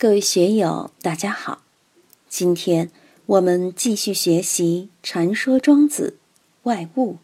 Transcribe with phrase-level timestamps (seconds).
[0.00, 1.64] 各位学友，大家好！
[2.28, 2.92] 今天
[3.26, 6.18] 我们继续学习《传说庄子
[6.62, 7.14] 外物》，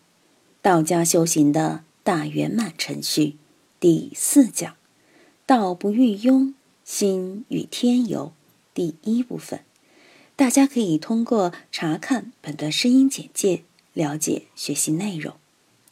[0.61, 3.37] 道家修行的大圆满程序
[3.79, 4.75] 第四讲
[5.47, 8.33] “道不欲庸，心与天游”
[8.75, 9.61] 第一部分。
[10.35, 13.63] 大家可以通过查看本段声音简介
[13.93, 15.37] 了解学习内容。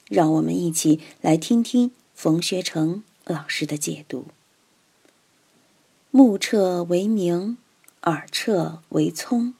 [0.08, 4.26] 让我们一起来听听冯学成老师的解读。
[6.14, 7.56] 目彻为明，
[8.02, 9.54] 耳彻为聪，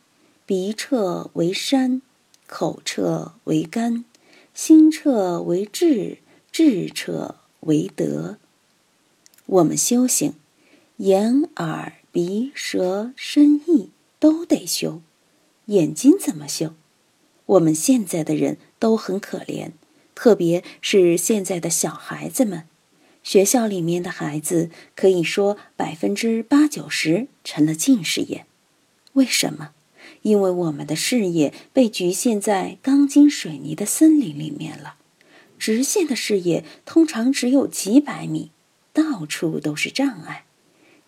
[0.44, 2.02] 鼻彻为山，
[2.46, 4.04] 口彻为肝，
[4.52, 6.18] 心彻为智，
[6.50, 8.36] 智彻为德。
[9.46, 10.34] 我们修行，
[10.98, 13.88] 眼、耳、鼻、舌、身、意
[14.20, 15.00] 都得修。
[15.66, 16.74] 眼睛怎么修？
[17.46, 19.70] 我们现在的人都很可怜，
[20.14, 22.64] 特别是现在的小孩子们。
[23.22, 28.46] 学校里面的孩子可以说百分之八九十成了近视眼，
[29.12, 29.70] 为什么？
[30.22, 34.96] 因为我们的视野被局限在钢筋水泥的森林里面了，
[35.58, 38.50] 直线的视野通常只有几百米，
[38.92, 40.44] 到处都是障碍。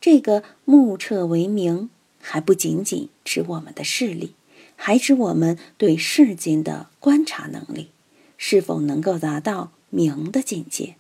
[0.01, 4.35] 这个目彻为明，还不仅仅指我们的视力，
[4.77, 7.89] 还指我们对世间的观察能力，
[8.37, 10.97] 是否能够达到明的境界。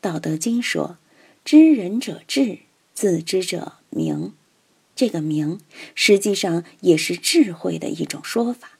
[0.00, 0.98] 道德经说
[1.44, 2.60] ：“知人者智，
[2.94, 4.32] 自知者明。”
[4.96, 5.60] 这个“明”
[5.94, 8.72] 实际上也是智慧的一种说法。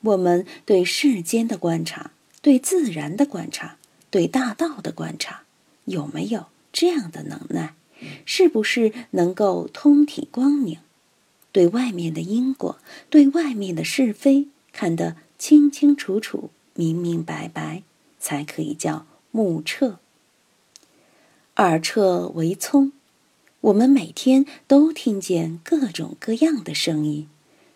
[0.00, 3.78] 我们对世间的观察，对自然的观察，
[4.10, 5.44] 对大道的观察，
[5.86, 7.74] 有没有这样的能耐？
[8.26, 10.78] 是不是能够通体光明？
[11.52, 17.82] 对外面的因果，对外面的是非，看得清清楚楚、明明白白，
[18.18, 20.00] 才可以叫目彻。
[21.58, 22.90] 耳彻为聪，
[23.60, 27.28] 我们每天都听见各种各样的声音，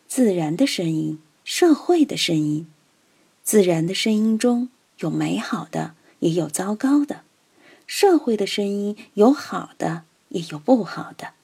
[0.09, 2.67] 自然的声音，社会的声音。
[3.45, 4.69] 自然的声音中
[4.99, 7.19] 有美好的，也有糟糕的；
[7.87, 11.35] 社会的声音有好的，也有不好的。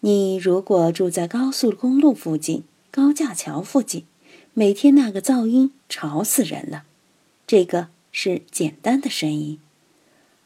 [0.00, 4.04] 你如果住在高速公路附近、高架桥附近，
[4.52, 6.84] 每天那个噪音吵死人了。
[7.46, 9.58] 这个是简单的声音。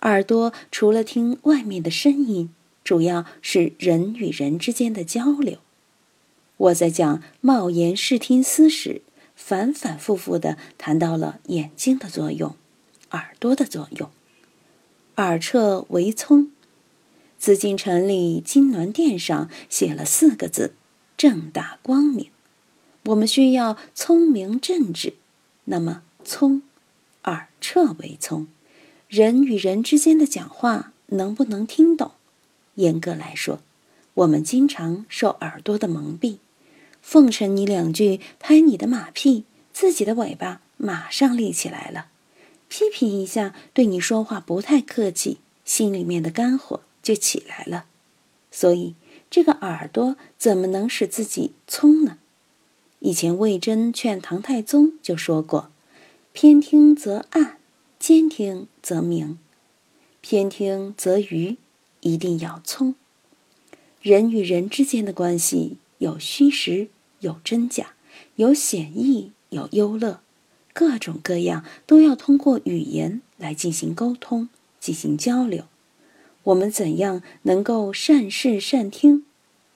[0.01, 2.51] 耳朵除了听外面的声音，
[2.85, 5.59] 主要是人与人之间的交流。
[6.57, 9.03] 我在讲冒言视听思时，
[9.35, 12.55] 反反复复的谈到了眼睛的作用，
[13.11, 14.11] 耳朵的作用。
[15.17, 16.53] 耳彻为聪，
[17.39, 20.75] 紫禁城里金銮殿上写了四个字：
[21.17, 22.31] 正大光明。
[23.07, 25.15] 我们需要聪明正直，
[25.65, 26.63] 那么聪，
[27.25, 28.47] 耳彻为聪。
[29.09, 32.11] 人与人之间的讲话能不能听懂？
[32.75, 33.61] 严格来说，
[34.13, 36.37] 我们经常受耳朵的蒙蔽，
[37.01, 42.09] 奉承你两句，拍你的马屁，自己的尾巴马上立起来了；
[42.69, 47.87] 批评一下，对你说话不太客气，心里面的肝火就起来了。
[48.51, 48.95] 所以，
[49.31, 52.19] 这个耳朵怎么能使自己聪呢？
[52.99, 55.71] 以前魏征劝唐太宗就说过
[56.35, 57.57] ：“偏听则暗。”
[58.09, 59.39] 兼听则明，
[60.23, 61.59] 偏听则愚，
[62.01, 62.95] 一定要聪。
[64.01, 66.89] 人与人之间的关系有虚实，
[67.21, 67.93] 有真假，
[68.37, 70.23] 有显义，有优乐，
[70.73, 74.49] 各种各样都要通过语言来进行沟通、
[74.81, 75.67] 进行交流。
[76.45, 79.27] 我们怎样能够善视善听，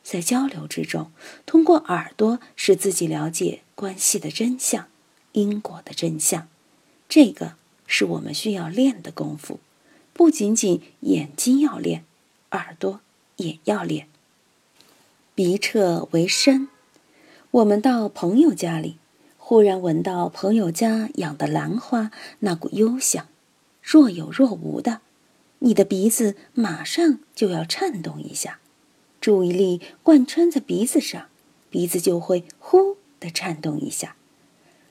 [0.03, 1.13] 在交流之中，
[1.45, 4.89] 通过耳朵使自己了解关系的真相、
[5.33, 6.49] 因果的真相？
[7.07, 7.61] 这个。
[7.95, 9.61] 是我们需要练的功夫，
[10.15, 12.07] 不仅仅眼睛要练，
[12.53, 13.01] 耳朵
[13.37, 14.09] 也要练。
[15.35, 16.69] 鼻彻为山，
[17.51, 18.97] 我们到朋友家里，
[19.37, 23.27] 忽然闻到朋友家养的兰花那股幽香，
[23.83, 25.03] 若有若无的，
[25.59, 28.59] 你的鼻子马上就要颤动一下，
[29.21, 31.27] 注意力贯穿在鼻子上，
[31.69, 34.17] 鼻子就会呼的颤动一下，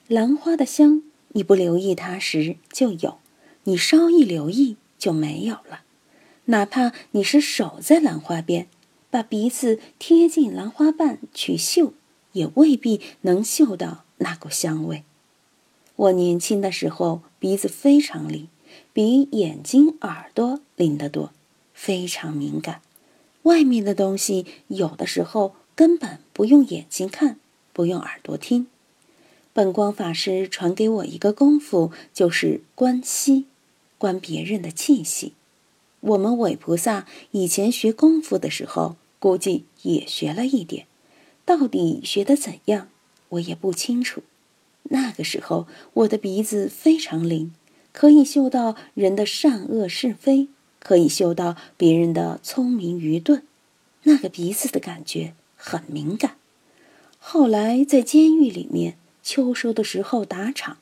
[0.08, 1.02] 兰花的香。
[1.34, 3.20] 你不留意它时就有，
[3.64, 5.82] 你稍一留意就没有了。
[6.46, 8.68] 哪怕你是守在兰花边，
[9.10, 11.94] 把鼻子贴近兰花瓣去嗅，
[12.34, 15.04] 也未必能嗅到那股香味。
[15.96, 18.48] 我年轻的时候鼻子非常灵，
[18.92, 21.32] 比眼睛、耳朵灵得多，
[21.74, 22.82] 非常敏感。
[23.44, 27.40] 外面的东西有的时候根本不用眼睛看，
[27.72, 28.68] 不用耳朵听。
[29.54, 33.46] 本光法师传给我一个功夫，就是观息，
[33.98, 35.34] 观别人的气息。
[36.00, 40.88] 我们韦菩萨以前学功夫的时候，估计也学了一点，
[41.46, 42.88] 到底学的怎样，
[43.30, 44.24] 我也不清楚。
[44.84, 47.54] 那个时候，我的鼻子非常灵，
[47.92, 50.48] 可以嗅到人的善恶是非，
[50.80, 53.44] 可以嗅到别人的聪明愚钝。
[54.04, 56.38] 那个鼻子的感觉很敏感。
[57.20, 60.78] 后来在监狱里面，秋收的时候打场，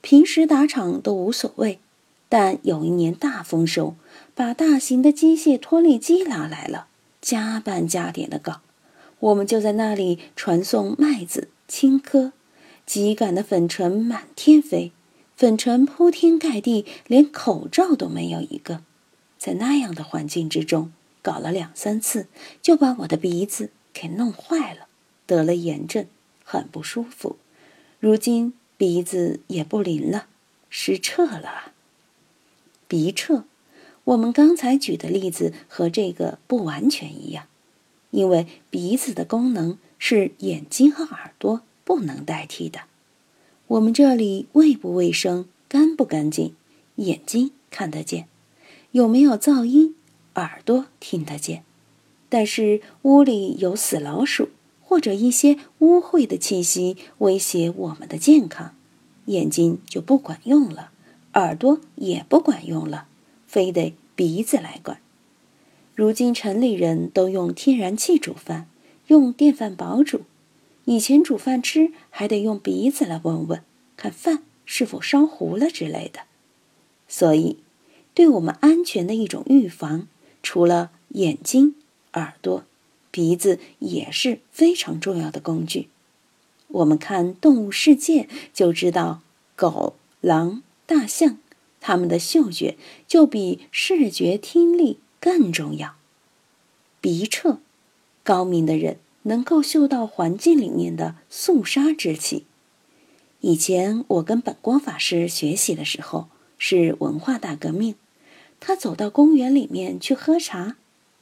[0.00, 1.78] 平时打场都无所谓，
[2.28, 3.94] 但有一年大丰收，
[4.34, 6.86] 把大型的机械拖粒机拉来了，
[7.20, 8.60] 加班加点的搞，
[9.18, 12.32] 我们就在那里传送麦子、青稞，
[12.86, 14.92] 秸秆的粉尘满天飞，
[15.36, 18.82] 粉尘铺天盖地，连口罩都没有一个。
[19.38, 20.92] 在那样的环境之中，
[21.22, 22.26] 搞了两三次，
[22.60, 24.86] 就把我的鼻子给弄坏了。
[25.26, 26.06] 得了炎症，
[26.44, 27.36] 很不舒服。
[28.00, 30.26] 如今鼻子也不灵了，
[30.70, 31.72] 失彻了。
[32.88, 33.44] 鼻彻，
[34.04, 37.44] 我们刚才举的例子和这个不完全一样，
[38.10, 42.80] 因为鼻子的功能是眼睛和耳朵不能代替的。
[43.66, 46.56] 我们这里卫不卫生、干不干净，
[46.94, 48.24] 眼睛看得见；
[48.92, 49.94] 有没有噪音，
[50.36, 51.64] 耳朵听得见。
[52.30, 54.48] 但是屋里有死老鼠。
[54.90, 58.74] 或者一些污秽的气息威胁我们的健康，
[59.26, 60.90] 眼睛就不管用了，
[61.34, 63.06] 耳朵也不管用了，
[63.46, 64.98] 非得鼻子来管。
[65.94, 68.66] 如今城里人都用天然气煮饭，
[69.06, 70.22] 用电饭煲煮，
[70.86, 73.62] 以前煮饭吃还得用鼻子来闻闻，
[73.96, 76.22] 看饭是否烧糊了之类的。
[77.06, 77.58] 所以，
[78.12, 80.08] 对我们安全的一种预防，
[80.42, 81.76] 除了眼睛、
[82.14, 82.64] 耳朵。
[83.10, 85.88] 鼻子也是非常重要的工具。
[86.68, 89.22] 我们看动物世界就知道，
[89.56, 91.38] 狗、狼、大象，
[91.80, 92.76] 它们的嗅觉
[93.08, 95.96] 就比视觉、听力更重要。
[97.00, 97.58] 鼻彻，
[98.22, 102.44] 高明的人能够嗅到环境里面的肃杀之气。
[103.40, 106.28] 以前我跟本光法师学习的时候，
[106.58, 107.96] 是文化大革命，
[108.60, 110.76] 他走到公园里面去喝茶。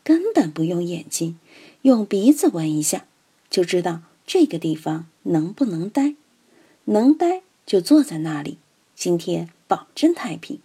[0.05, 1.39] 根本不用眼睛，
[1.83, 3.07] 用鼻子闻一下，
[3.49, 6.15] 就知道这个地方能不能待。
[6.87, 8.59] 能待就坐在那里，
[8.97, 10.61] 今天保证太平。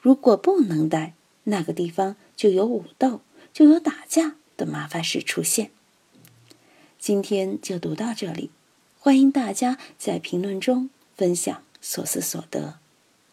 [0.00, 1.14] 如果不能待，
[1.44, 3.20] 那个地方就有武斗，
[3.52, 5.70] 就有打架的麻烦事出现。
[6.98, 8.50] 今天就读到这里，
[8.98, 12.78] 欢迎大家在评论中分享所思所得。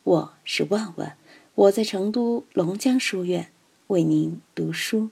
[0.03, 1.15] 我是万万，
[1.55, 3.51] 我在成都龙江书院
[3.87, 5.09] 为您读书。